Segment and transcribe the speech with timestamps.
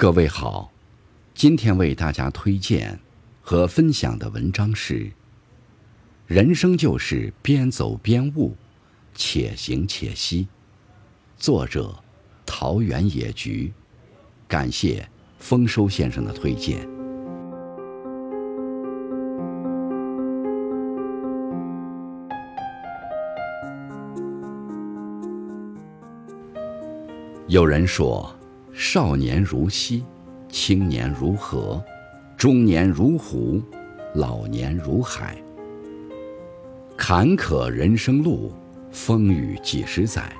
[0.00, 0.72] 各位好，
[1.34, 2.98] 今天为大家推荐
[3.42, 4.94] 和分享的文章是
[6.26, 8.56] 《人生就是边走边悟，
[9.14, 10.44] 且行且惜》，
[11.36, 11.94] 作者
[12.46, 13.74] 桃源野菊，
[14.48, 15.06] 感谢
[15.38, 16.88] 丰收先生的推荐。
[27.48, 28.34] 有人说。
[28.82, 30.02] 少年如溪，
[30.48, 31.84] 青年如河，
[32.34, 33.60] 中年如湖，
[34.14, 35.36] 老年如海。
[36.96, 38.50] 坎坷人生路，
[38.90, 40.32] 风雨几十载，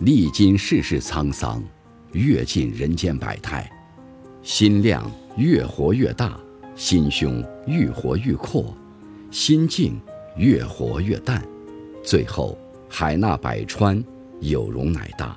[0.00, 1.64] 历经世事沧桑，
[2.12, 3.66] 阅尽人间百态，
[4.42, 6.38] 心量越活越大，
[6.76, 8.76] 心胸愈活愈阔，
[9.30, 9.98] 心境
[10.36, 11.42] 越活越淡，
[12.04, 12.58] 最后
[12.90, 14.04] 海纳百川，
[14.40, 15.34] 有容乃大。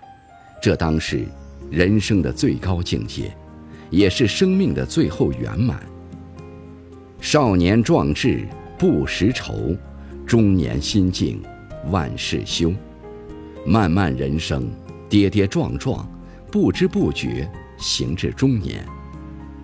[0.62, 1.26] 这当是。
[1.70, 3.36] 人生的最高境界，
[3.90, 5.82] 也是生命的最后圆满。
[7.20, 8.48] 少年壮志
[8.78, 9.76] 不识愁，
[10.26, 11.42] 中年心境
[11.90, 12.74] 万事休。
[13.66, 14.70] 漫漫人生，
[15.10, 16.10] 跌跌撞撞，
[16.52, 18.86] 不知不觉行至中年，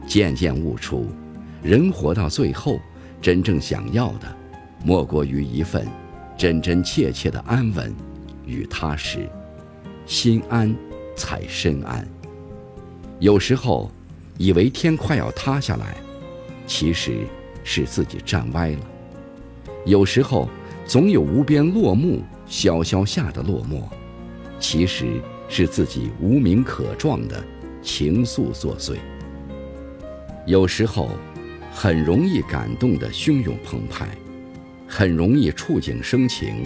[0.05, 1.07] 渐渐悟出，
[1.61, 2.79] 人活到最后，
[3.21, 4.35] 真正想要的，
[4.83, 5.87] 莫过于一份
[6.37, 7.93] 真真切切的安稳
[8.45, 9.29] 与踏实，
[10.05, 10.75] 心安。
[11.15, 12.03] 才深谙。
[13.19, 13.89] 有时候，
[14.37, 15.95] 以为天快要塌下来，
[16.67, 17.19] 其实
[17.63, 18.79] 是自己站歪了；
[19.85, 20.49] 有时候，
[20.85, 23.83] 总有无边落木萧萧下的落寞，
[24.59, 27.41] 其实是自己无名可状的
[27.81, 28.95] 情愫作祟；
[30.45, 31.11] 有时候，
[31.71, 34.07] 很容易感动的汹涌澎湃，
[34.87, 36.65] 很容易触景生情；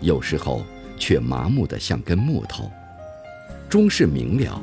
[0.00, 0.64] 有时候，
[0.98, 2.70] 却麻木的像根木头。
[3.72, 4.60] 终是明了，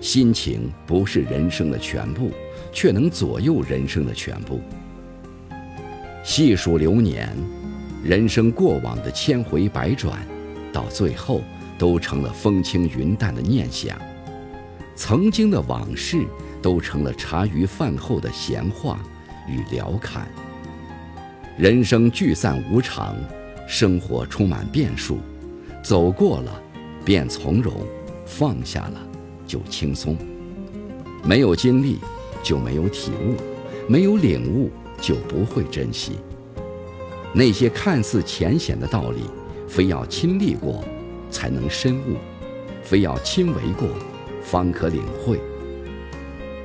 [0.00, 2.30] 心情不是人生的全部，
[2.72, 4.62] 却能左右人生的全部。
[6.24, 7.28] 细数流年，
[8.02, 10.26] 人生过往的千回百转，
[10.72, 11.42] 到最后
[11.76, 13.94] 都成了风轻云淡的念想；
[14.94, 16.24] 曾经的往事，
[16.62, 18.98] 都成了茶余饭后的闲话
[19.46, 20.26] 与聊侃。
[21.58, 23.14] 人生聚散无常，
[23.68, 25.18] 生活充满变数，
[25.82, 26.62] 走过了，
[27.04, 27.74] 便从容。
[28.26, 29.00] 放下了，
[29.46, 30.16] 就轻松；
[31.24, 31.98] 没有经历，
[32.42, 33.34] 就没有体悟；
[33.88, 34.70] 没有领悟，
[35.00, 36.12] 就不会珍惜。
[37.32, 39.22] 那些看似浅显的道理，
[39.68, 40.84] 非要亲历过，
[41.30, 42.16] 才能深悟；
[42.82, 43.88] 非要亲为过，
[44.42, 45.40] 方可领会。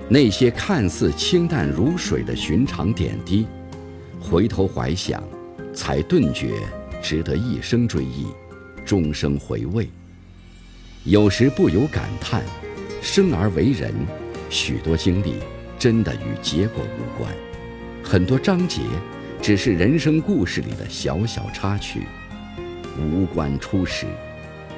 [0.09, 3.45] 那些看似清淡如水的寻常点滴，
[4.19, 5.23] 回头怀想，
[5.73, 6.55] 才顿觉
[7.01, 8.25] 值得一生追忆，
[8.85, 9.87] 终生回味。
[11.05, 12.43] 有时不由感叹，
[13.01, 13.91] 生而为人，
[14.51, 15.33] 许多经历
[15.79, 17.33] 真的与结果无关，
[18.03, 18.81] 很多章节
[19.41, 22.03] 只是人生故事里的小小插曲，
[22.99, 24.05] 无关初始，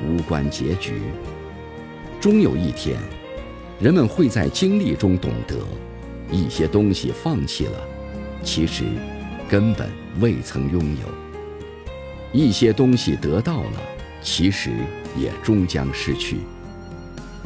[0.01, 0.93] 无关结局。
[2.21, 2.97] 终有一天，
[3.81, 5.57] 人们会在经历中懂得，
[6.31, 7.77] 一些东西放弃了，
[8.41, 8.85] 其实
[9.49, 9.91] 根本
[10.21, 11.07] 未曾拥有；
[12.31, 13.81] 一些东西得到了，
[14.23, 14.71] 其实。
[15.15, 16.39] 也终将失去。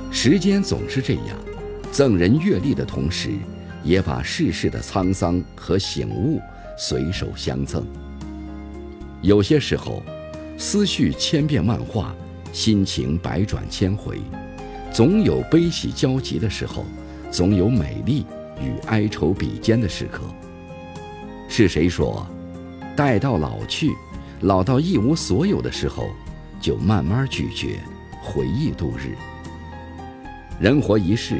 [0.10, 1.38] 时间总是这样，
[1.92, 3.32] 赠人阅历的同时，
[3.84, 6.40] 也把世事的沧桑和醒悟
[6.78, 7.86] 随手相赠。
[9.22, 10.02] 有些时候，
[10.58, 12.16] 思绪千变万化，
[12.54, 14.22] 心情百转千回，
[14.94, 16.86] 总有悲喜交集的时候，
[17.30, 18.26] 总有美丽
[18.62, 20.22] 与哀愁比肩的时刻。
[21.50, 22.26] 是谁说，
[22.96, 23.92] 待到老去，
[24.40, 26.10] 老到一无所有的时候？
[26.60, 27.80] 就慢慢咀嚼，
[28.22, 29.16] 回忆度日。
[30.60, 31.40] 人活一世，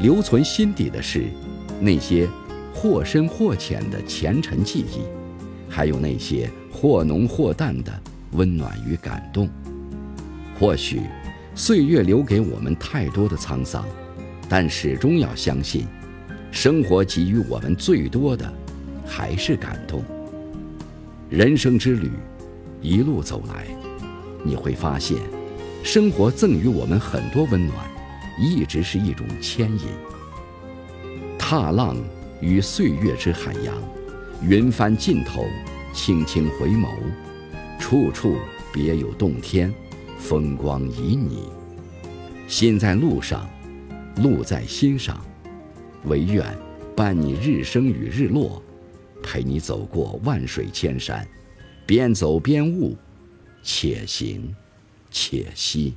[0.00, 1.24] 留存心底的是
[1.80, 2.28] 那些
[2.72, 5.02] 或深或浅的前尘记忆，
[5.68, 7.92] 还有那些或浓或淡的
[8.32, 9.48] 温暖与感动。
[10.58, 11.02] 或许
[11.54, 13.84] 岁月留给我们太多的沧桑，
[14.48, 15.86] 但始终要相信，
[16.50, 18.50] 生活给予我们最多的
[19.06, 20.02] 还是感动。
[21.28, 22.10] 人生之旅，
[22.80, 23.66] 一路走来。
[24.44, 25.18] 你会发现，
[25.82, 27.76] 生活赠予我们很多温暖，
[28.38, 29.86] 一直是一种牵引。
[31.38, 31.96] 踏浪
[32.40, 33.74] 于岁月之海洋，
[34.42, 35.46] 云帆尽头，
[35.92, 36.88] 轻轻回眸，
[37.78, 38.36] 处处
[38.72, 39.72] 别有洞天，
[40.18, 41.38] 风光旖旎。
[42.48, 43.48] 心在路上，
[44.16, 45.24] 路在心上，
[46.04, 46.44] 唯愿
[46.94, 48.62] 伴你日升与日落，
[49.22, 51.26] 陪你走过万水千山，
[51.86, 52.96] 边走边悟。
[53.66, 54.54] 且行
[55.10, 55.94] 且惜。